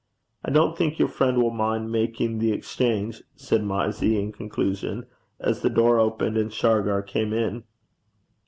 [0.43, 5.05] I don't think your friend will mind making the exchange,' said Mysie in conclusion,
[5.39, 7.65] as the door opened and Shargar came in.